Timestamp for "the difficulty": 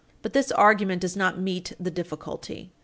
1.79-2.71